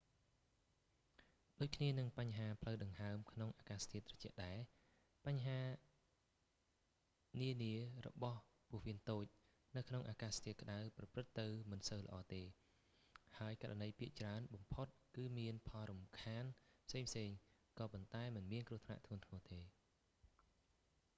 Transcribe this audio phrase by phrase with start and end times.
[1.59, 4.59] ដូចគ្នានឹងបញ្ហាផ្លូវដង្ហើមក្នុងអាកាសធាតុត្រជាក់ដែរ
[5.25, 5.49] បញ្ហ
[7.41, 7.63] នាន
[8.05, 9.25] របស់ពោះវៀនតូច
[9.77, 12.43] នៅក្នុងអាកាសធាតុក្តៅប្រព្រឹត្តិទៅមិនសូវល្អ ទេ
[13.39, 16.45] ហើយករណីភាគច្រើនបំផុតគឺមានផលរំខាន
[16.87, 17.25] ផ្សេងៗគ្នា
[17.79, 19.59] ក៏ប៉ុន្តែមិនមានគ្រោះថ្នាក់ធ្ងន់ធ្ងរទេ